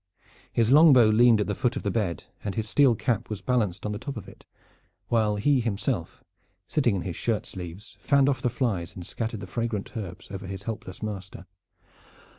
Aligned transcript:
His 0.51 0.71
longbow 0.71 1.09
leaned 1.09 1.41
at 1.41 1.45
the 1.45 1.53
foot 1.53 1.75
of 1.75 1.83
the 1.83 1.91
bed, 1.91 2.23
and 2.43 2.55
his 2.55 2.67
steel 2.67 2.95
cap 2.95 3.29
was 3.29 3.43
balanced 3.43 3.85
on 3.85 3.91
the 3.91 3.99
top 3.99 4.17
of 4.17 4.27
it, 4.27 4.45
while 5.09 5.35
he 5.35 5.59
himself, 5.59 6.23
sitting 6.67 6.95
in 6.95 7.01
his 7.03 7.15
shirt 7.15 7.45
sleeves, 7.45 7.97
fanned 7.99 8.27
off 8.27 8.41
the 8.41 8.49
flies 8.49 8.95
and 8.95 9.05
scattered 9.05 9.41
the 9.41 9.45
fragrant 9.45 9.95
herbs 9.95 10.31
over 10.31 10.47
his 10.47 10.63
helpless 10.63 11.03
master. 11.03 11.45